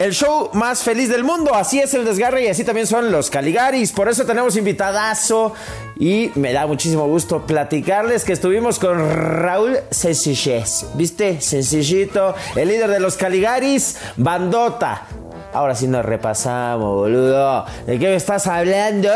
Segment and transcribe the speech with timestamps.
[0.00, 1.54] el show más feliz del mundo.
[1.54, 3.92] Así es el desgarre y así también son los Caligaris.
[3.92, 5.52] Por eso tenemos invitadazo
[5.98, 10.86] y me da muchísimo gusto platicarles que estuvimos con Raúl Sencillez.
[10.94, 11.42] ¿Viste?
[11.42, 15.06] Sencillito, el líder de los Caligaris, bandota.
[15.52, 17.66] Ahora sí nos repasamos, boludo.
[17.84, 19.10] ¿De qué me estás hablando?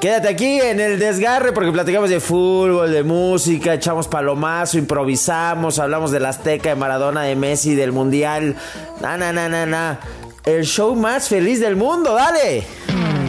[0.00, 6.10] Quédate aquí en el desgarre porque platicamos de fútbol, de música, echamos palomazo, improvisamos, hablamos
[6.10, 8.56] de la Azteca, de Maradona, de Messi, del Mundial.
[9.00, 10.00] Na, na, na, na, na.
[10.46, 12.64] El show más feliz del mundo, dale.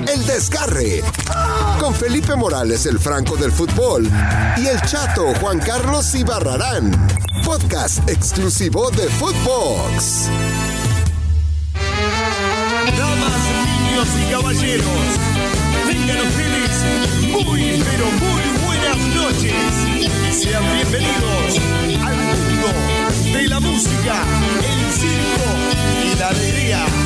[0.07, 1.01] El desgarre.
[1.79, 4.07] Con Felipe Morales, el Franco del fútbol.
[4.57, 6.91] Y el chato Juan Carlos Ibarrarán.
[7.43, 10.29] Podcast exclusivo de Footbox.
[12.95, 14.85] Damas, niños y caballeros,
[15.87, 16.71] tengan ustedes
[17.31, 20.39] muy, pero muy buenas noches.
[20.39, 21.57] Sean bienvenidos
[22.05, 22.67] al mundo
[23.33, 24.23] de la música,
[24.59, 25.49] el circo
[26.05, 26.96] y la alegría.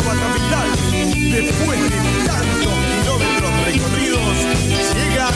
[0.00, 0.68] Córdoba capital,
[1.30, 4.34] después de tantos kilómetros recorridos,
[4.94, 5.34] llegan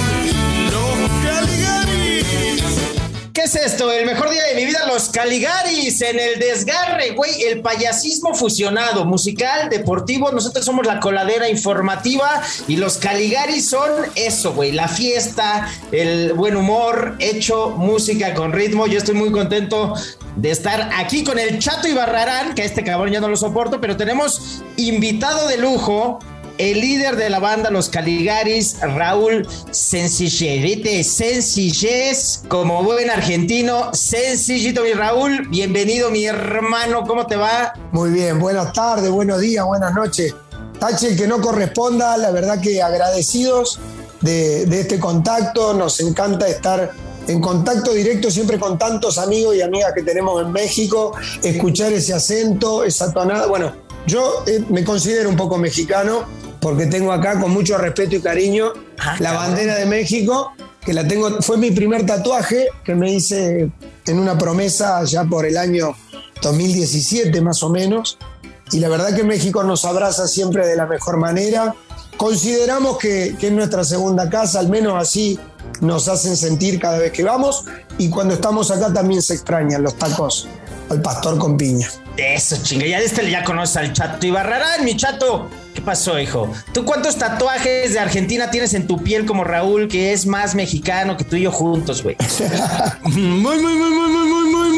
[0.71, 2.94] los Caligaris.
[3.35, 3.91] ¿Qué es esto?
[3.91, 7.43] El mejor día de mi vida, los Caligaris en el desgarre, güey.
[7.43, 10.31] El payasismo fusionado, musical, deportivo.
[10.31, 14.71] Nosotros somos la coladera informativa y los Caligaris son eso, güey.
[14.71, 18.87] La fiesta, el buen humor, hecho música con ritmo.
[18.87, 19.95] Yo estoy muy contento
[20.37, 23.81] de estar aquí con el Chato Ibarrarán, que a este cabrón ya no lo soporto,
[23.81, 26.21] pero tenemos invitado de lujo
[26.59, 31.07] el líder de la banda Los Caligaris, Raúl Sencillez.
[31.07, 33.93] Sencillez, como buen argentino.
[33.93, 35.49] Sencillito, mi Raúl.
[35.49, 37.05] Bienvenido, mi hermano.
[37.07, 37.73] ¿Cómo te va?
[37.93, 40.35] Muy bien, buenas tardes, buenos días, buenas noches.
[40.79, 43.81] Tache que no corresponda, la verdad que agradecidos
[44.21, 45.75] de, de este contacto.
[45.75, 46.93] Nos encanta estar
[47.27, 52.15] en contacto directo siempre con tantos amigos y amigas que tenemos en México, escuchar ese
[52.15, 53.47] acento, esa tonada.
[53.47, 53.73] Bueno,
[54.07, 58.73] yo eh, me considero un poco mexicano porque tengo acá con mucho respeto y cariño
[58.99, 59.49] Ah, la cabrón.
[59.49, 63.71] bandera de México, que la tengo, fue mi primer tatuaje que me hice
[64.07, 65.95] en una promesa ya por el año
[66.41, 68.17] 2017 más o menos.
[68.73, 71.75] Y la verdad que México nos abraza siempre de la mejor manera.
[72.17, 75.39] Consideramos que, que es nuestra segunda casa, al menos así
[75.83, 77.67] nos hacen sentir cada vez que vamos.
[77.99, 80.49] Y cuando estamos acá también se extrañan los tacos
[80.89, 81.91] al pastor con piña.
[82.17, 82.87] Eso, chinga.
[82.87, 85.51] Ya este ya conoces al Chato Ibarrarán, mi Chato.
[85.75, 86.53] ¿Qué pasó, hijo?
[86.73, 91.17] ¿Tú cuántos tatuajes de Argentina tienes en tu piel como Raúl, que es más mexicano
[91.17, 92.17] que tú y yo juntos, güey?
[93.03, 94.74] Muy, muy, muy, muy, muy, muy, muy,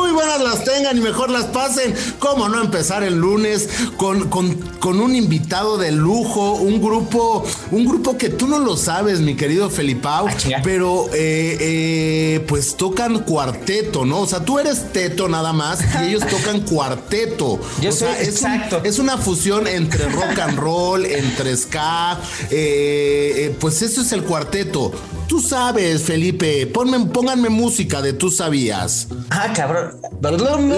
[0.00, 1.94] muy, buenas las tengan y mejor las pasen.
[2.18, 7.84] ¿Cómo no empezar el lunes con, con, con un invitado de lujo, un grupo, un
[7.86, 13.20] grupo que tú no lo sabes, mi querido Felipao, Ah, pero eh, eh, pues tocan
[13.20, 14.20] cuarteto, ¿no?
[14.20, 17.60] O sea, tú eres teto nada más y ellos tocan cuarteto.
[17.80, 18.80] Yo o sea, es un- exacto.
[18.84, 22.18] es una fusión entre rock and roll, entre ska,
[22.50, 24.92] eh, pues eso es el cuarteto.
[25.30, 29.06] Tú sabes, Felipe, ponme, pónganme música de tú sabías.
[29.30, 30.00] Ah, cabrón.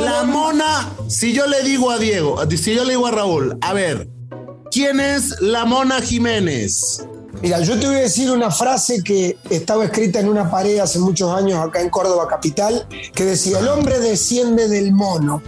[0.05, 3.73] La mona, si yo le digo a Diego, si yo le digo a Raúl, a
[3.73, 4.11] ver,
[4.71, 7.03] ¿quién es la mona Jiménez?
[7.41, 10.99] Mira, yo te voy a decir una frase que estaba escrita en una pared hace
[10.99, 15.43] muchos años acá en Córdoba capital, que decía, el hombre desciende del mono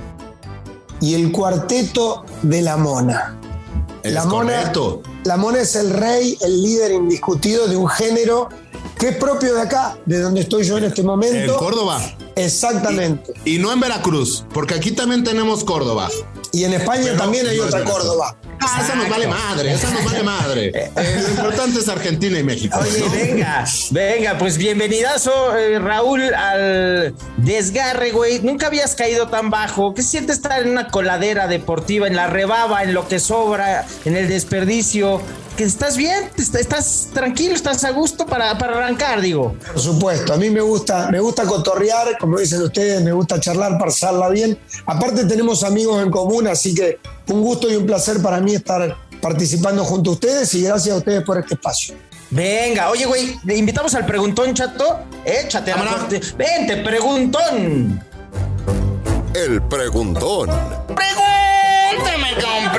[1.02, 3.38] y el cuarteto de la mona.
[4.02, 4.72] La mona,
[5.24, 8.48] la mona es el rey, el líder indiscutido de un género
[9.04, 11.52] que es propio de acá, de donde estoy yo en este momento.
[11.52, 12.00] En Córdoba.
[12.36, 13.34] Exactamente.
[13.44, 16.08] Y no en Veracruz, porque aquí también tenemos Córdoba.
[16.52, 18.02] Y en España Pero también hay no otra Veracruz.
[18.02, 18.36] Córdoba.
[18.60, 20.72] Ah, esa nos vale madre, esa nos vale madre.
[20.96, 22.78] Eh, lo importante es Argentina y México.
[22.80, 23.10] Oye, ¿no?
[23.10, 28.40] venga, venga, pues bienvenidazo, eh, Raúl, al desgarre, güey.
[28.40, 29.92] Nunca habías caído tan bajo.
[29.92, 34.16] ¿Qué siente estar en una coladera deportiva, en la rebaba, en lo que sobra, en
[34.16, 35.20] el desperdicio?
[35.56, 36.30] ¿Que estás bien?
[36.36, 37.54] ¿Est- ¿Estás tranquilo?
[37.54, 39.54] ¿Estás a gusto para, para arrancar, digo?
[39.64, 43.78] Por supuesto, a mí me gusta, me gusta cotorrear, como dicen ustedes, me gusta charlar,
[43.78, 44.58] pasarla bien.
[44.84, 46.98] Aparte tenemos amigos en común, así que
[47.28, 50.98] un gusto y un placer para mí estar participando junto a ustedes y gracias a
[50.98, 51.94] ustedes por este espacio.
[52.30, 55.02] Venga, oye, güey, le invitamos al preguntón, chato.
[55.24, 55.98] Échate a Cámara.
[55.98, 56.20] corte.
[56.36, 58.02] Vente, preguntón.
[59.34, 60.48] El preguntón.
[60.96, 62.72] Pregúntame con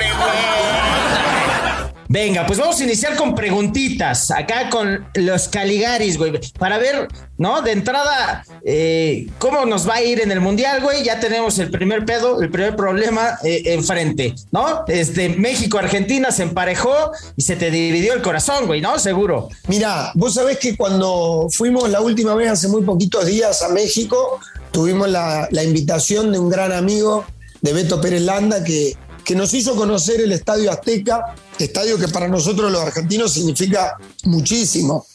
[2.16, 4.32] Venga, pues vamos a iniciar con preguntitas.
[4.32, 6.40] Acá con los Caligaris, güey.
[6.58, 7.62] Para ver, ¿no?
[7.62, 11.04] De entrada, eh, ¿cómo nos va a ir en el Mundial, güey?
[11.04, 14.86] Ya tenemos el primer pedo, el primer problema eh, enfrente, ¿no?
[14.88, 18.98] Este, México-Argentina se emparejó y se te dividió el corazón, güey, ¿no?
[18.98, 19.50] Seguro.
[19.68, 24.40] Mira, vos sabés que cuando fuimos la última vez hace muy poquitos días a México,
[24.72, 27.26] tuvimos la, la invitación de un gran amigo
[27.62, 32.28] de Beto Pérez Landa, que, que nos hizo conocer el Estadio Azteca, estadio que para
[32.28, 35.06] nosotros los argentinos significa muchísimo.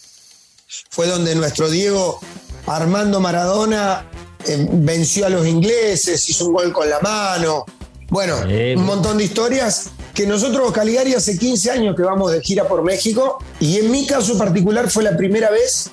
[0.90, 2.20] Fue donde nuestro Diego
[2.66, 4.04] Armando Maradona
[4.46, 7.64] eh, venció a los ingleses, hizo un gol con la mano.
[8.08, 12.66] Bueno, un montón de historias que nosotros, Caligari, hace 15 años que vamos de gira
[12.66, 15.90] por México y en mi caso particular fue la primera vez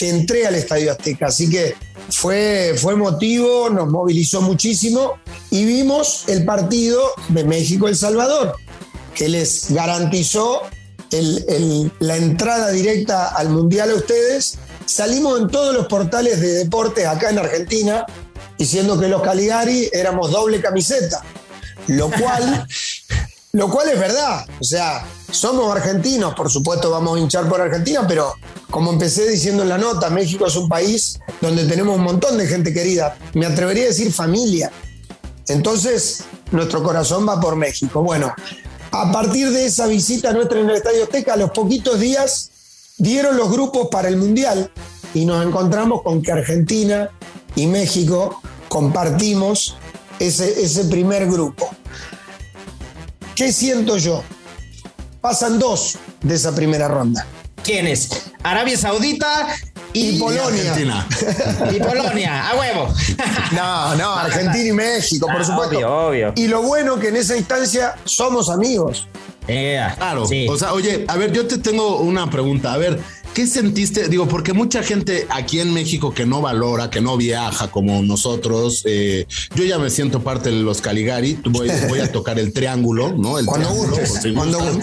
[0.00, 1.26] que entré al Estadio Azteca.
[1.26, 1.74] Así que
[2.08, 5.18] fue, fue emotivo, nos movilizó muchísimo
[5.50, 8.56] y vimos el partido de México-El Salvador,
[9.14, 10.62] que les garantizó
[11.98, 14.56] la entrada directa al Mundial a ustedes.
[14.86, 18.06] Salimos en todos los portales de deportes acá en Argentina
[18.56, 21.22] diciendo que los Caligari éramos doble camiseta,
[21.88, 22.66] lo cual
[23.52, 28.06] Lo cual es verdad, o sea, somos argentinos, por supuesto vamos a hinchar por Argentina,
[28.06, 28.34] pero
[28.70, 32.46] como empecé diciendo en la nota, México es un país donde tenemos un montón de
[32.46, 34.70] gente querida, me atrevería a decir familia.
[35.48, 38.02] Entonces, nuestro corazón va por México.
[38.02, 38.32] Bueno,
[38.92, 42.50] a partir de esa visita nuestra en el Estadio Azteca, a los poquitos días
[42.98, 44.70] dieron los grupos para el Mundial
[45.14, 47.10] y nos encontramos con que Argentina
[47.56, 49.76] y México compartimos
[50.18, 51.70] ese, ese primer grupo.
[53.34, 54.22] ¿Qué siento yo?
[55.20, 57.26] Pasan dos de esa primera ronda.
[57.62, 58.29] ¿Quiénes?
[58.42, 59.48] Arabia Saudita
[59.92, 60.74] y, Polonia.
[61.72, 62.94] Y Polonia, a huevo.
[63.52, 65.76] no, no, Argentina y México, por ah, supuesto.
[65.76, 66.32] Obvio, obvio.
[66.36, 69.08] Y lo bueno que en esa instancia somos amigos.
[69.46, 70.24] claro.
[70.48, 72.72] O sea, oye, a ver, yo te tengo una pregunta.
[72.72, 73.00] A ver,
[73.34, 74.08] ¿Qué sentiste?
[74.08, 78.82] Digo, porque mucha gente aquí en México que no valora, que no viaja como nosotros,
[78.86, 83.12] eh, yo ya me siento parte de los Caligari, voy, voy a tocar el triángulo,
[83.16, 83.38] ¿no?
[83.38, 83.68] El cuando
[84.20, 84.80] triángulo,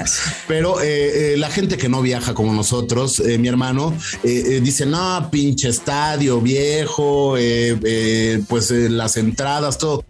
[0.47, 5.67] Pero eh, eh, la gente que no viaja como nosotros, mi hermano, dice, no, pinche
[5.67, 7.35] estadio viejo,
[8.47, 10.05] pues las entradas, todo.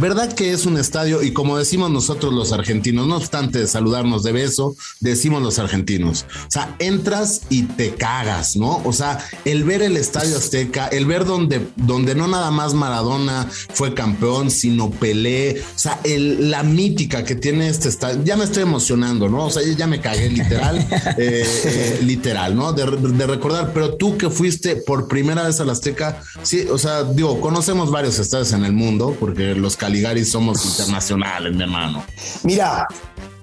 [0.00, 1.22] ¿Verdad que es un estadio?
[1.22, 6.24] Y como decimos nosotros los argentinos, no obstante saludarnos de beso, decimos los argentinos.
[6.46, 8.80] O sea, entras y te cagas, ¿no?
[8.84, 13.46] O sea, el ver el estadio Azteca, el ver donde, donde no nada más Maradona
[13.74, 18.44] fue campeón, sino Pelé, o sea, el, la mítica que tiene este estadio, ya me
[18.44, 19.46] estoy emocionando, ¿no?
[19.46, 20.78] O sea, ya me cagué literal,
[21.18, 22.72] eh, eh, literal, ¿no?
[22.72, 27.04] De, de, recordar, pero tú que fuiste por primera vez al Azteca, sí, o sea,
[27.04, 32.04] digo, conocemos varios estadios en el mundo, porque los Caligari somos internacionales, mi hermano.
[32.44, 32.86] Mira,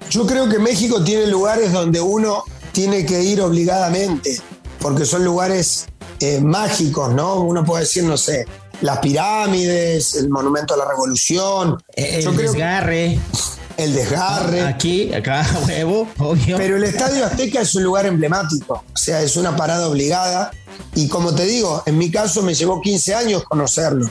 [0.10, 4.40] yo creo que México tiene lugares donde uno tiene que ir obligadamente,
[4.80, 5.88] porque son lugares
[6.22, 7.42] eh, mágicos, ¿no?
[7.42, 8.46] Uno puede decir, no sé,
[8.80, 11.84] las pirámides, el Monumento a la Revolución.
[11.94, 13.20] El, desgarre.
[13.76, 14.62] el desgarre.
[14.62, 16.56] Aquí, acá, huevo, obvio.
[16.56, 20.52] Pero el Estadio Azteca es un lugar emblemático, o sea, es una parada obligada.
[20.96, 24.10] Y como te digo, en mi caso me llevó 15 años conocerlo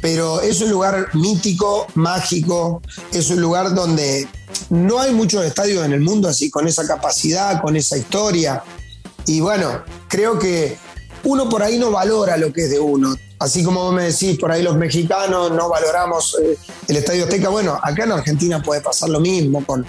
[0.00, 2.82] pero es un lugar mítico, mágico,
[3.12, 4.28] es un lugar donde
[4.70, 8.62] no hay muchos estadios en el mundo así, con esa capacidad, con esa historia.
[9.26, 10.76] Y bueno, creo que
[11.24, 13.16] uno por ahí no valora lo que es de uno.
[13.38, 16.56] Así como vos me decís, por ahí los mexicanos no valoramos eh,
[16.88, 17.48] el Estadio Azteca.
[17.48, 19.84] Bueno, acá en Argentina puede pasar lo mismo con,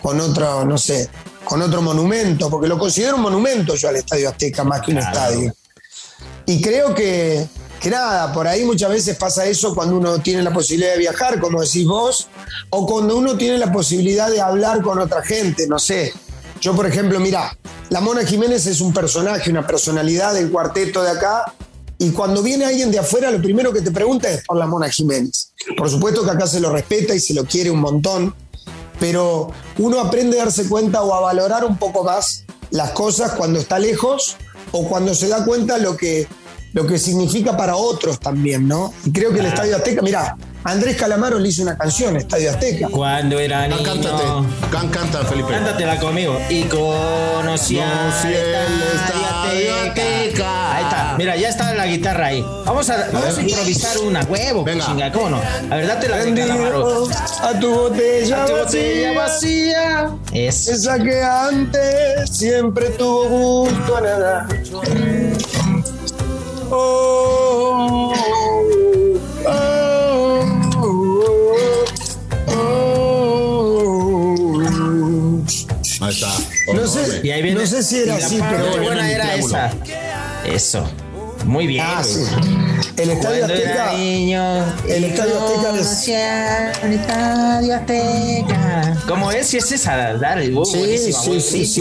[0.00, 1.08] con otro, no sé,
[1.44, 4.98] con otro monumento, porque lo considero un monumento yo al Estadio Azteca más que un
[4.98, 5.52] estadio.
[6.46, 7.46] Y creo que,
[7.82, 11.40] que nada, por ahí muchas veces pasa eso cuando uno tiene la posibilidad de viajar,
[11.40, 12.28] como decís vos,
[12.70, 16.12] o cuando uno tiene la posibilidad de hablar con otra gente, no sé.
[16.60, 21.10] Yo, por ejemplo, mira, la Mona Jiménez es un personaje, una personalidad del cuarteto de
[21.10, 21.52] acá,
[21.98, 24.88] y cuando viene alguien de afuera, lo primero que te pregunta es por la Mona
[24.88, 25.52] Jiménez.
[25.76, 28.32] Por supuesto que acá se lo respeta y se lo quiere un montón,
[29.00, 33.58] pero uno aprende a darse cuenta o a valorar un poco más las cosas cuando
[33.58, 34.36] está lejos
[34.70, 36.28] o cuando se da cuenta lo que
[36.72, 38.92] lo que significa para otros también, ¿no?
[39.04, 42.88] Y creo que el Estadio Azteca, mira, Andrés Calamaro le hizo una canción, Estadio Azteca.
[42.88, 43.82] Cuando era niño.
[43.82, 44.22] cántate,
[44.70, 45.50] can, canta, Felipe.
[45.50, 46.38] Cántatela conmigo.
[46.48, 47.84] Y conocía
[48.24, 50.76] el Estadio Azteca.
[50.76, 52.42] Ahí está, mira, ya está la guitarra ahí.
[52.64, 54.86] Vamos a, vamos a improvisar una, huevo, Venga.
[54.86, 55.40] chinga, ¿cómo no?
[55.70, 57.08] A ver, date la Calamaro.
[57.42, 60.10] A tu botella, a tu botella vacía.
[60.32, 60.68] Es.
[60.68, 64.48] Esa que antes siempre tuvo gusto a nada.
[66.74, 68.10] Oh,
[76.00, 76.28] Ahí está.
[76.72, 79.70] No sé, y ahí viene, no sé si era así, pero buena era esa.
[80.46, 80.84] Eso.
[81.44, 81.84] Muy bien.
[81.86, 82.02] Ah,
[82.96, 83.92] El Estadio Azteca.
[83.94, 86.08] niño, el Estadio Azteca es-
[86.82, 88.96] el Estadio Azteca.
[89.08, 89.46] ¿Cómo es?
[89.48, 90.54] Si es esa, dale.
[90.54, 91.80] uh, Sí, sí, sí, sí, sí.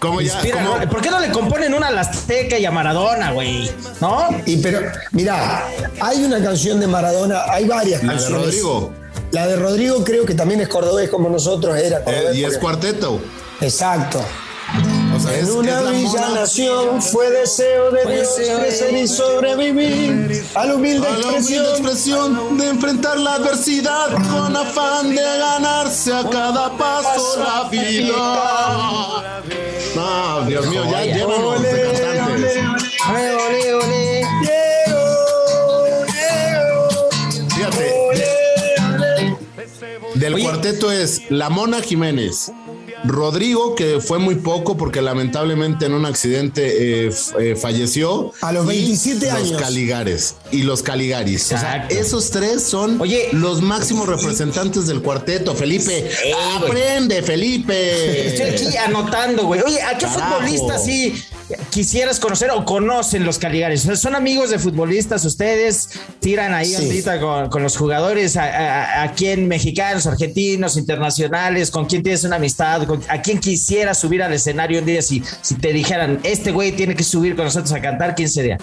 [0.00, 3.70] ¿Por qué no le componen una a la Azteca y a Maradona, güey?
[4.00, 4.28] ¿No?
[4.46, 4.80] Y pero,
[5.12, 5.64] mira,
[6.00, 8.44] hay una canción de Maradona, hay varias La de canciones.
[8.46, 8.92] Rodrigo.
[9.32, 11.98] La de Rodrigo creo que también es cordobés como nosotros era.
[11.98, 13.20] eh, cordobés y es porque- cuarteto.
[13.60, 14.24] Exacto.
[15.28, 18.94] Es, una es la villa nación fue deseo de Fue Dios deseo de crecer y
[18.96, 19.10] Dios.
[19.10, 22.58] sobrevivir a la humilde A la humilde expresión.
[22.58, 29.42] de enfrentar la adversidad con afán de ganarse a cada paso la vida.
[29.94, 32.56] No, Dios mío, ya llévanos de cantantes.
[33.08, 34.26] Ole, ole, ole.
[37.48, 37.94] Fíjate,
[40.14, 40.42] del Oye.
[40.44, 42.52] cuarteto es La Mona Jiménez,
[43.04, 48.32] Rodrigo, que fue muy poco porque lamentablemente en un accidente eh, eh, falleció.
[48.40, 49.50] A los y 27 años.
[49.50, 51.44] Los Caligares y los Caligaris.
[51.44, 51.94] O sea, Exacto.
[51.94, 53.28] esos tres son Oye.
[53.32, 55.54] los máximos representantes del cuarteto.
[55.54, 56.10] Felipe,
[56.56, 58.28] aprende, Felipe.
[58.28, 59.60] Estoy aquí anotando, güey.
[59.62, 60.36] Oye, ¿a qué Carajo.
[60.36, 61.14] futbolista sí
[61.70, 63.38] quisieras conocer o conocen los
[63.84, 65.88] sea, ¿Son amigos de futbolistas ustedes?
[66.20, 66.74] ¿Tiran ahí Sí.
[67.20, 68.36] con, con los jugadores?
[68.36, 69.48] ¿A, a, a quién?
[69.48, 71.70] ¿Mexicanos, argentinos, internacionales?
[71.70, 72.86] ¿Con quién tienes una amistad?
[72.86, 76.72] ¿Con- ¿A quién quisiera subir al escenario un día si, si te dijeran, este güey
[76.72, 78.14] tiene que subir con nosotros a cantar?
[78.14, 78.58] ¿Quién sería?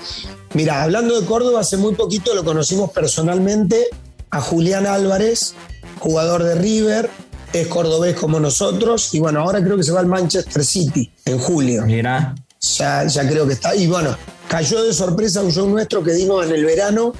[0.53, 3.85] Mira, hablando de Córdoba, hace muy poquito lo conocimos personalmente
[4.31, 5.55] a Julián Álvarez,
[5.99, 7.09] jugador de River,
[7.53, 11.37] es cordobés como nosotros, y bueno, ahora creo que se va al Manchester City en
[11.39, 11.83] julio.
[11.85, 12.35] Mira.
[12.59, 13.75] Ya, creo que está.
[13.75, 14.15] Y bueno,
[14.47, 17.13] cayó de sorpresa un show nuestro que dimos en el verano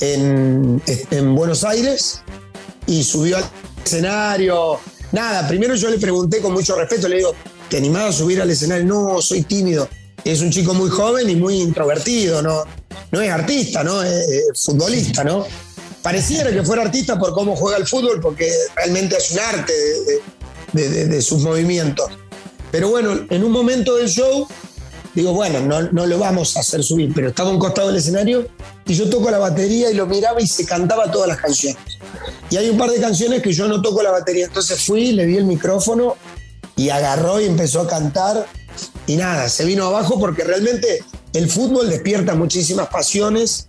[0.00, 2.20] en, en Buenos Aires
[2.86, 3.44] y subió al
[3.84, 4.78] escenario.
[5.12, 7.34] Nada, primero yo le pregunté con mucho respeto, le digo,
[7.68, 8.84] ¿te animás a subir al escenario?
[8.84, 9.88] No, soy tímido.
[10.24, 12.64] Es un chico muy joven y muy introvertido, ¿no?
[13.12, 14.02] No es artista, ¿no?
[14.02, 15.46] Es, es futbolista, ¿no?
[16.02, 19.72] Pareciera que fuera artista por cómo juega el fútbol, porque realmente es un arte
[20.72, 22.06] de- de- de sus movimientos.
[22.70, 24.48] Pero bueno, en un momento del show,
[25.14, 27.96] digo, bueno, no, no lo vamos a hacer subir, pero estaba a un costado del
[27.96, 28.48] escenario
[28.86, 31.78] y yo toco la batería y lo miraba y se cantaba todas las canciones.
[32.50, 35.26] Y hay un par de canciones que yo no toco la batería, entonces fui, le
[35.26, 36.16] di el micrófono
[36.76, 38.46] y agarró y empezó a cantar
[39.06, 43.68] y nada, se vino abajo porque realmente el fútbol despierta muchísimas pasiones.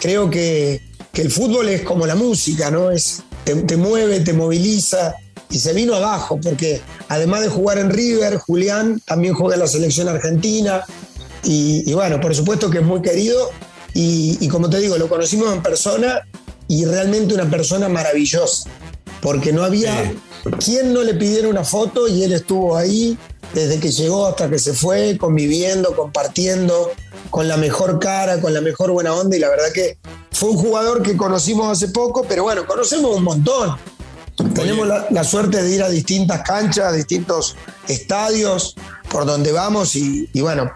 [0.00, 0.82] Creo que,
[1.12, 2.90] que el fútbol es como la música, ¿no?
[2.90, 5.14] Es, te, te mueve, te moviliza
[5.50, 9.66] y se vino abajo porque además de jugar en River, Julián también juega en la
[9.66, 10.84] selección argentina.
[11.42, 13.50] Y, y bueno, por supuesto que es muy querido.
[13.94, 16.20] Y, y como te digo, lo conocimos en persona
[16.68, 18.68] y realmente una persona maravillosa.
[19.22, 20.12] Porque no había
[20.64, 23.18] quien no le pidiera una foto y él estuvo ahí
[23.54, 26.92] desde que llegó hasta que se fue, conviviendo, compartiendo,
[27.30, 29.36] con la mejor cara, con la mejor buena onda.
[29.36, 29.98] Y la verdad que
[30.30, 33.76] fue un jugador que conocimos hace poco, pero bueno, conocemos un montón.
[34.62, 37.56] Tenemos la, la suerte de ir a distintas canchas, a distintos
[37.88, 38.74] estadios
[39.10, 40.70] por donde vamos y, y bueno,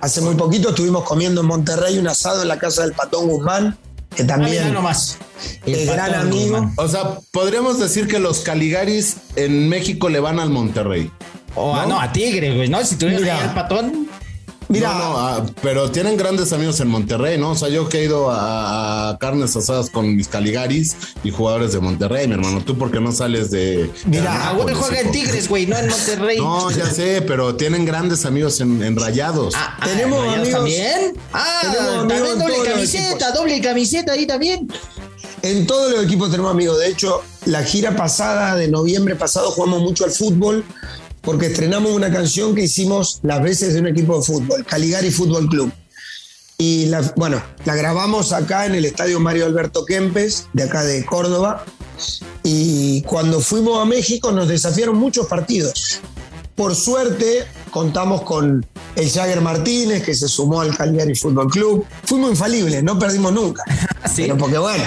[0.00, 3.76] hace muy poquito estuvimos comiendo en Monterrey un asado en la casa del Patón Guzmán,
[4.14, 5.16] que también mira nomás.
[5.66, 6.58] el gran amigo.
[6.60, 6.72] Guzmán.
[6.76, 11.10] O sea, podríamos decir que los Caligaris en México le van al Monterrey.
[11.54, 12.84] O a- no, a Tigre, güey, ¿no?
[12.84, 13.34] Si tuviera Mira.
[13.36, 14.07] ahí al patón.
[14.68, 17.52] Mira, No, no, ah, pero tienen grandes amigos en Monterrey, ¿no?
[17.52, 20.94] O sea, yo que he ido a, a carnes asadas con mis Caligaris
[21.24, 22.62] y jugadores de Monterrey, mi hermano.
[22.62, 23.90] ¿Tú por qué no sales de.
[24.06, 25.10] Mira, Ah, Anápolis, juega en?
[25.10, 26.38] Tigres, güey, no en Monterrey.
[26.38, 29.54] No, ya sé, pero tienen grandes amigos en, en Rayados.
[29.56, 31.14] Ah, ah, Tenemos ¿Rayados amigos- también.
[31.32, 31.60] Ah,
[32.08, 34.68] también doble camiseta, doble camiseta ahí también.
[35.42, 36.78] En todos los equipos tenemos amigos.
[36.78, 40.64] De hecho, la gira pasada, de noviembre pasado, jugamos mucho al fútbol
[41.20, 45.48] porque estrenamos una canción que hicimos las veces de un equipo de fútbol, Caligari Fútbol
[45.48, 45.72] Club.
[46.60, 51.04] Y la, bueno, la grabamos acá en el estadio Mario Alberto Kempes, de acá de
[51.04, 51.64] Córdoba.
[52.42, 56.00] Y cuando fuimos a México nos desafiaron muchos partidos.
[56.56, 61.86] Por suerte, contamos con el Jagger Martínez, que se sumó al Caligari Fútbol Club.
[62.04, 63.62] Fuimos infalibles, no perdimos nunca.
[64.08, 64.22] Sí.
[64.22, 64.84] Pero porque bueno,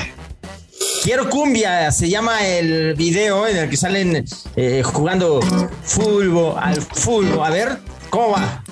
[1.04, 4.24] Quiero cumbia, se llama el video en el que salen
[4.56, 5.40] eh, jugando
[5.84, 7.44] fútbol al fútbol.
[7.44, 7.80] A ver,
[8.12, 8.64] ¿cómo va?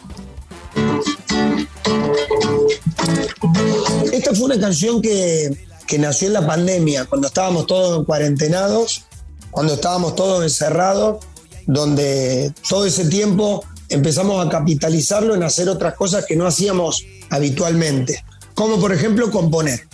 [4.13, 5.49] Esta fue una canción que,
[5.87, 9.05] que nació en la pandemia, cuando estábamos todos en cuarentenados,
[9.49, 11.25] cuando estábamos todos encerrados,
[11.65, 18.23] donde todo ese tiempo empezamos a capitalizarlo en hacer otras cosas que no hacíamos habitualmente,
[18.53, 19.87] como por ejemplo componer.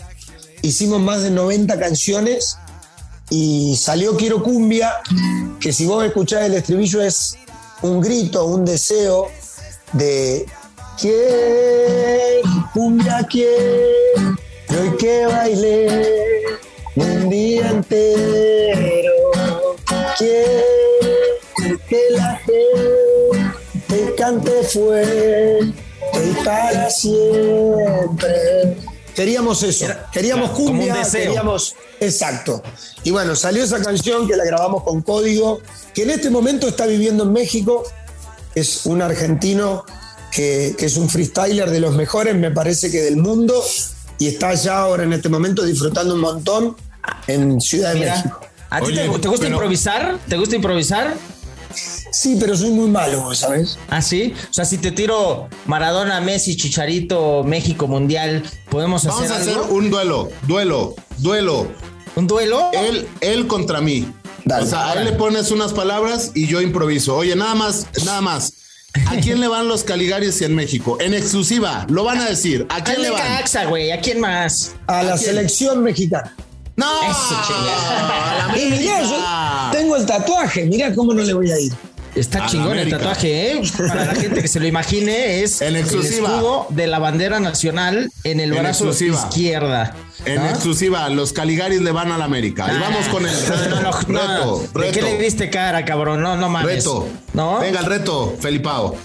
[0.65, 2.57] Hicimos más de 90 canciones
[3.29, 4.93] y salió Quiero Cumbia,
[5.60, 7.38] que si vos escuchás el estribillo es
[7.84, 9.27] un grito, un deseo
[9.93, 10.48] de
[11.00, 13.53] quiero cumbia, quiero
[14.67, 16.17] Y que bailé
[16.95, 19.13] un día entero,
[20.17, 25.74] quiero que la gente cante fuerte
[26.24, 28.75] y para siempre.
[29.15, 31.22] Queríamos eso, queríamos como un cumbia, deseo.
[31.27, 31.75] queríamos...
[32.00, 32.62] Exacto.
[33.03, 35.62] Y bueno, salió esa canción que la grabamos con Código,
[35.93, 37.84] que en este momento está viviendo en México,
[38.53, 39.86] es un argentino
[40.31, 43.63] que, que es un freestyler de los mejores, me parece que del mundo,
[44.19, 46.75] y está allá ahora en este momento disfrutando un montón
[47.27, 48.41] en Ciudad de Mira, México.
[48.69, 50.17] ¿A ti Oye, te, te gusta pero- improvisar?
[50.27, 51.13] ¿Te gusta improvisar?
[52.17, 53.77] Sí, pero soy muy malo, ¿sabes?
[53.89, 54.34] Ah, sí.
[54.50, 59.53] O sea, si te tiro Maradona, Messi, Chicharito, México, Mundial, ¿podemos hacer Vamos a hacer
[59.57, 59.75] algo?
[59.75, 61.67] un duelo, duelo, duelo.
[62.15, 62.69] ¿Un duelo?
[62.72, 64.07] Él, él contra mí.
[64.45, 67.17] Dale, o sea, a él le pones unas palabras y yo improviso.
[67.17, 68.53] Oye, nada más, nada más.
[69.07, 70.98] ¿A quién le van los Caligaris en México?
[71.01, 72.65] En exclusiva, lo van a decir.
[72.69, 73.24] ¿A quién Al le van?
[73.24, 73.91] Necaxa, güey.
[73.91, 74.74] ¿A quién más?
[74.88, 75.25] A la quién?
[75.25, 76.34] selección mexicana.
[76.77, 77.36] No, Eso,
[78.53, 81.74] a Y yo tengo el tatuaje, mirá cómo no le voy a ir.
[82.15, 83.62] Está chingón el tatuaje, ¿eh?
[83.77, 88.10] Para la gente que se lo imagine, es En el escudo de la bandera nacional
[88.24, 89.17] en el En brazo exclusiva.
[89.27, 89.95] izquierda.
[90.24, 92.65] En exclusiva, los Caligaris le van a la América.
[92.67, 93.34] y Ah, vamos con el
[93.69, 94.67] no, no, no, reto.
[94.74, 96.22] reto, ¿De qué le diste cara, cabrón?
[96.22, 96.77] No, no mames.
[96.77, 97.07] reto.
[97.34, 97.60] ¿No?
[97.60, 98.95] Venga, el reto, Felipao.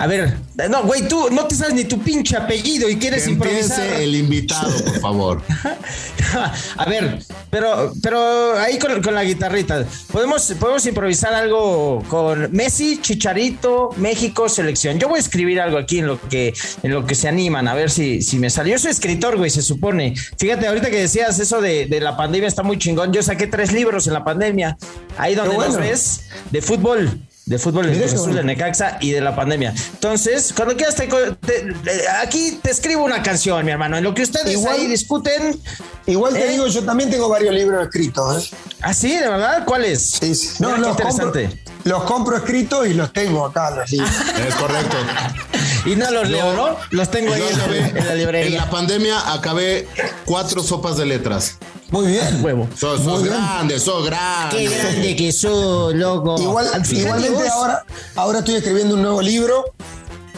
[0.00, 0.36] A ver,
[0.70, 3.86] no, güey, tú no te sabes ni tu pinche apellido y quieres Que improvisar.
[4.00, 5.42] el invitado, por favor.
[6.76, 7.18] A ver,
[7.50, 14.48] pero, pero ahí con, con la guitarrita, ¿podemos, podemos improvisar algo con Messi, Chicharito, México,
[14.48, 14.98] selección.
[14.98, 17.74] Yo voy a escribir algo aquí en lo que, en lo que se animan, a
[17.74, 18.74] ver si, si me salió.
[18.74, 20.14] Yo soy escritor, güey, se supone.
[20.38, 23.12] Fíjate, ahorita que decías eso de, de la pandemia está muy chingón.
[23.12, 24.76] Yo saqué tres libros en la pandemia.
[25.16, 25.80] Ahí donde nos bueno.
[25.80, 27.18] ves, de fútbol.
[27.48, 28.44] De fútbol Cruz Azul, de.
[28.44, 29.72] Necaxa y de la pandemia.
[29.94, 33.96] Entonces, cuando quieras, te, te- te- aquí te escribo una canción, mi hermano.
[33.96, 35.58] En lo que ustedes Igual- ahí discuten.
[36.06, 36.48] Igual te ¿Eh?
[36.52, 38.52] digo, yo también tengo varios libros escritos.
[38.52, 38.56] ¿eh?
[38.82, 39.16] ¿Ah, sí?
[39.16, 39.64] ¿De verdad?
[39.64, 40.10] ¿Cuáles?
[40.10, 40.50] Sí, sí.
[40.60, 41.42] Mira qué los interesante.
[41.44, 44.10] compro, los compro escritos y los tengo acá, los libros.
[44.48, 44.96] Es correcto.
[45.86, 46.76] Y no los leo, ¿no?
[46.90, 48.58] Los tengo ahí en la, acabé- en la En librería.
[48.60, 49.88] la pandemia acabé
[50.26, 51.56] cuatro sopas de letras.
[51.90, 52.44] Muy bien.
[52.44, 52.68] Huevo.
[52.76, 53.34] Sos, sos Muy bien.
[53.34, 54.56] grande, sos grande.
[54.56, 56.40] Qué grande que sos, loco.
[56.40, 57.48] Igual, igualmente vos.
[57.52, 57.84] ahora,
[58.14, 59.64] ahora estoy escribiendo un nuevo libro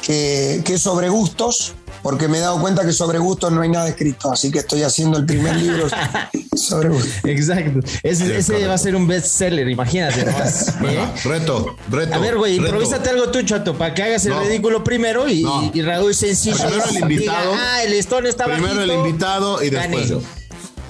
[0.01, 3.68] que, que es sobre gustos, porque me he dado cuenta que sobre gustos no hay
[3.68, 5.88] nada escrito, así que estoy haciendo el primer libro
[6.57, 7.12] sobre gustos.
[7.25, 7.81] Exacto.
[8.03, 8.68] Ese, Sí, ese correcto.
[8.68, 10.68] va a ser un bestseller, imagínate nomás.
[10.85, 11.05] ¿eh?
[11.25, 12.14] Reto, reto.
[12.14, 14.40] A ver, güey, improvísate algo tú, chato, para que hagas el No.
[14.40, 15.64] ridículo primero y, No.
[15.64, 16.57] y- y Raúl sencillo.
[16.57, 17.51] Primero el invitado.
[17.51, 20.22] Diga, ah, el listón está Primero el invitado y después yo.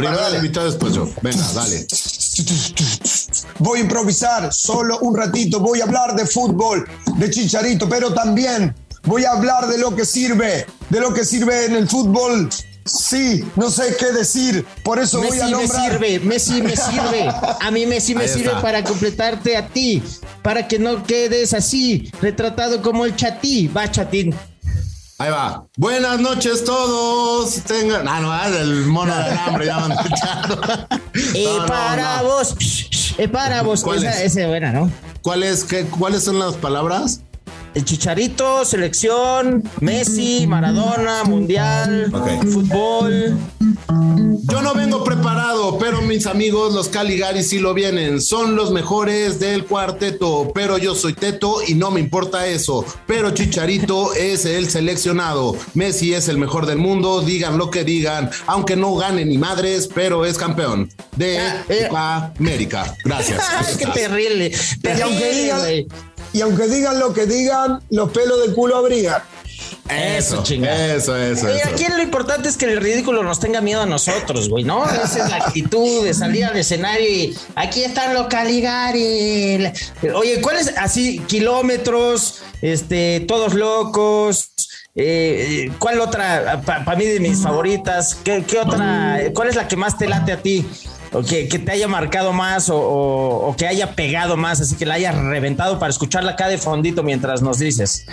[0.00, 1.08] Primero el invitado, después yo.
[1.22, 1.86] Venga, dale.
[3.58, 8.74] Voy a improvisar solo un ratito, voy a hablar de fútbol, de chicharito, pero también
[9.04, 12.48] voy a hablar de lo que sirve, de lo que sirve en el fútbol.
[12.84, 15.90] Sí, no sé qué decir, por eso voy Messi a me nombrar.
[15.92, 17.28] sirve, Messi me sirve.
[17.60, 18.62] A mí Messi me Ahí sirve está.
[18.62, 20.02] para completarte a ti,
[20.42, 23.68] para que no quedes así, retratado como el chatí.
[23.68, 24.34] Va, chatín.
[25.20, 25.66] Ahí va.
[25.76, 27.54] Buenas noches todos.
[27.64, 28.08] Tengan.
[28.08, 30.60] Ah, no, es el mono del hambre, ya me han escuchado.
[31.34, 32.56] Eh, No, no, para vos.
[33.18, 33.82] Eh, para vos.
[33.82, 34.34] ¿Cuál Esa, es?
[34.48, 34.90] buena, ¿no?
[35.20, 37.20] ¿Cuál es, qué, ¿Cuáles son las palabras?
[37.74, 42.10] El Chicharito, selección, Messi, Maradona, Mundial,
[42.52, 43.36] fútbol.
[44.50, 48.20] Yo no vengo preparado, pero mis amigos, los Caligaris, sí lo vienen.
[48.20, 52.84] Son los mejores del cuarteto, pero yo soy Teto y no me importa eso.
[53.06, 55.54] Pero Chicharito es el seleccionado.
[55.74, 59.88] Messi es el mejor del mundo, digan lo que digan, aunque no gane ni madres,
[59.94, 61.88] pero es campeón de Ah, eh.
[62.38, 62.96] América.
[63.04, 63.76] Gracias.
[63.78, 64.50] Qué terrible.
[64.82, 66.09] Y aunque, Terrible, digan.
[66.32, 69.22] Y aunque digan lo que digan, los pelos del culo abrigan.
[69.88, 70.94] Eso, chinga.
[70.94, 71.68] Eso, eso, eso.
[71.68, 74.84] aquí lo importante es que el ridículo nos tenga miedo a nosotros, güey, ¿no?
[74.84, 79.72] Esa es la actitud de salir al escenario y aquí están los Caligari.
[80.14, 84.52] Oye, ¿cuáles así kilómetros, este, todos locos?
[84.94, 88.16] Eh, ¿Cuál otra, para mí de mis favoritas?
[88.24, 89.18] ¿Qué, qué otra?
[89.34, 90.64] ¿Cuál es la que más te late a ti?
[91.12, 94.76] O que, que te haya marcado más o, o- o que haya pegado más, así
[94.76, 98.06] que la hayas reventado para escucharla acá de fondito mientras nos dices.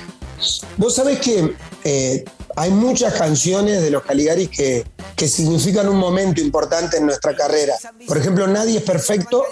[0.77, 6.41] Vos sabés que eh, hay muchas canciones de los Caligaris que, que significan un momento
[6.41, 7.75] importante en nuestra carrera.
[8.07, 9.43] Por ejemplo, Nadie es perfecto,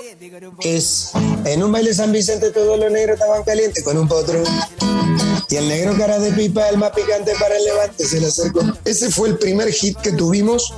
[0.60, 1.12] que es
[1.46, 4.44] en un baile San Vicente todos los negros estaban calientes con un potro.
[5.50, 8.62] Y el negro cara de pipa, el más picante para el levante, se le acercó.
[8.84, 10.74] Ese fue el primer hit que tuvimos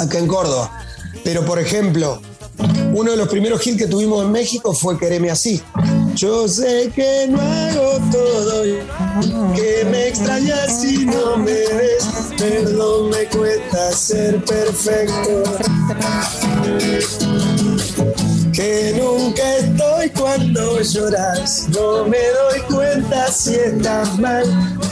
[0.00, 0.86] acá en Córdoba.
[1.24, 2.20] Pero, por ejemplo,
[2.92, 5.60] uno de los primeros hits que tuvimos en México fue Quereme Así.
[6.14, 8.62] Yo sé que no hago todo,
[9.54, 12.06] que me extrañas si no me ves.
[12.38, 15.42] Perdón, me cuesta ser perfecto.
[18.52, 21.66] Que nunca estoy cuando lloras.
[21.70, 24.44] No me doy cuenta si estás mal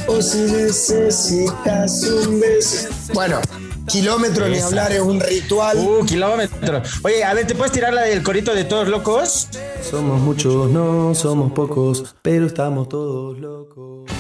[0.09, 2.89] o si necesitas un beso.
[3.15, 3.41] Bueno,
[3.87, 5.79] kilómetro ni hablar es un ritual.
[5.79, 6.83] Uh, kilómetro.
[7.03, 9.49] Oye, a ver, ¿te puedes tirar la del corito de todos locos?
[9.89, 14.11] Somos muchos, no somos pocos, pero estamos todos locos.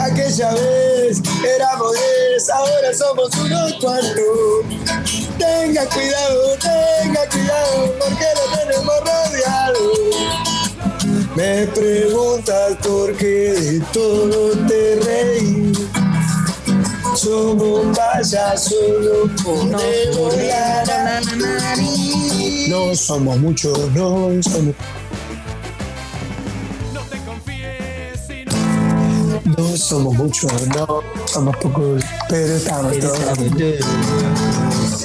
[0.00, 1.22] Aquella vez
[1.56, 4.14] éramos diez, ahora somos unos cuantos.
[5.38, 9.80] Tenga cuidado, tenga cuidado, porque lo tenemos rodeado.
[11.36, 15.83] Me preguntas por qué de todo te reí.
[19.44, 21.22] Podemos ganar.
[22.68, 24.74] No somos muchos, no somos.
[29.56, 34.43] No somos muchos, no somos pocos, pero estamos todos.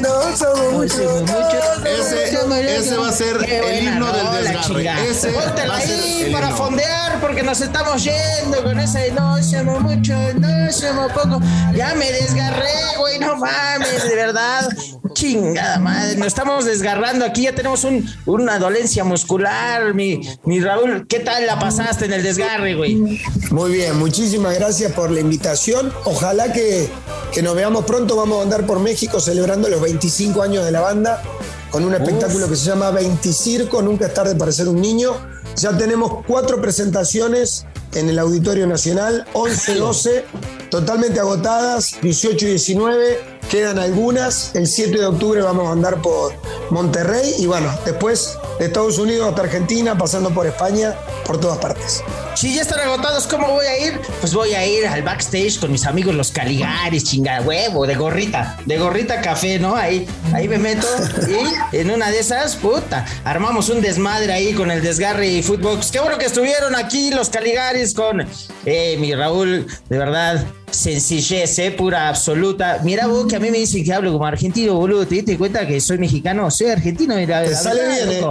[0.02, 4.66] No somos muchos, no Ese, ese va a ser el himno del desgarre.
[4.66, 5.04] chinga.
[5.06, 9.12] Ese va Póntela a ser ahí el para fondear porque nos estamos yendo con ese
[9.12, 11.44] no somos muchos, no somos pocos.
[11.74, 14.70] Ya me desgarré, güey, no mames, de verdad.
[15.20, 21.08] Chingada madre, nos estamos desgarrando aquí, ya tenemos un, una dolencia muscular, mi, mi Raúl.
[21.10, 23.20] ¿Qué tal la pasaste en el desgarre, güey?
[23.52, 25.92] Muy bien, muchísimas gracias por la invitación.
[26.06, 26.90] Ojalá que,
[27.34, 28.16] que nos veamos pronto.
[28.16, 31.22] Vamos a andar por México celebrando los 25 años de la banda
[31.70, 35.12] con un espectáculo que se llama 20 Circo, Nunca es tarde para ser un niño.
[35.58, 40.26] Ya tenemos cuatro presentaciones en el Auditorio Nacional, 11, 12,
[40.72, 43.39] totalmente agotadas, 18 y 19.
[43.50, 44.54] Quedan algunas.
[44.54, 46.34] El 7 de octubre vamos a andar por
[46.70, 50.94] Monterrey y bueno, después de Estados Unidos hasta Argentina, pasando por España,
[51.26, 52.04] por todas partes.
[52.36, 54.00] Si ya están agotados, ¿cómo voy a ir?
[54.20, 58.60] Pues voy a ir al backstage con mis amigos los Caligaris, chingada huevo, de gorrita,
[58.68, 59.76] de gorrita café, ¿no?
[59.76, 60.86] Ahí, ahí me meto
[61.28, 65.80] y en una de esas, puta, armamos un desmadre ahí con el desgarre y fútbol.
[65.92, 68.28] Qué bueno que estuvieron aquí los Caligaris con
[68.66, 70.46] eh, mi Raúl, de verdad.
[70.72, 72.80] Sencillez, eh, pura, absoluta.
[72.84, 75.06] Mira vos que a mí me dicen que hablo como argentino, boludo.
[75.06, 76.50] ¿Te diste cuenta que soy mexicano?
[76.52, 77.16] Soy argentino.
[77.16, 78.28] Mira, Te la sale verdad, bien, ¿eh?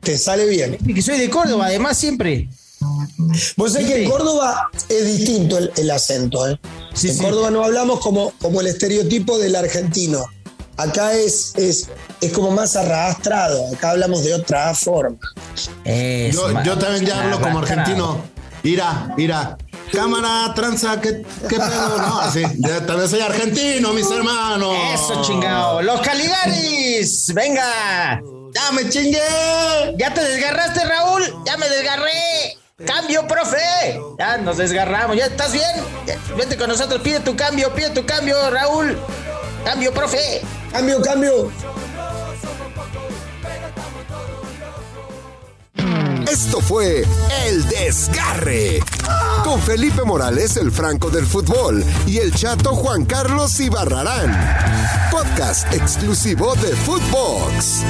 [0.00, 0.78] Te sale bien.
[0.84, 2.48] Y que soy de Córdoba, además, siempre.
[3.56, 4.10] Vos sabés que en.
[4.10, 6.48] Córdoba es distinto el, el acento.
[6.48, 6.58] ¿eh?
[6.94, 7.22] Sí, en sí.
[7.22, 10.24] Córdoba no hablamos como, como el estereotipo del argentino.
[10.76, 11.88] Acá es, es,
[12.20, 13.72] es como más arrastrado.
[13.74, 15.18] Acá hablamos de otra forma.
[15.84, 18.20] Yo, también ya hablo como argentino.
[18.62, 19.56] Ira, ira.
[19.92, 21.98] Cámara, tranza, ¿qué, qué pedo?
[21.98, 22.42] No, así.
[22.58, 24.74] Ya también soy argentino, mis hermanos.
[24.92, 25.82] Eso, chingado.
[25.82, 28.20] Los Caligaris, venga.
[28.52, 29.94] ¡Ya me chingué!
[29.98, 31.22] ¿Ya te desgarraste, Raúl?
[31.44, 32.56] Ya me desgarré.
[32.86, 34.00] Cambio, profe.
[34.18, 35.16] Ya nos desgarramos.
[35.16, 35.70] ¿Ya estás bien?
[36.06, 37.00] Ya, vente con nosotros.
[37.02, 38.98] Pide tu cambio, pide tu cambio, Raúl.
[39.64, 40.42] Cambio, profe.
[40.72, 41.50] Cambio, cambio.
[46.30, 47.04] Esto fue
[47.46, 48.80] El Desgarre.
[49.44, 54.36] Con Felipe Morales, el Franco del Fútbol, y el chato Juan Carlos Ibarrarán.
[55.10, 57.84] Podcast exclusivo de Footbox.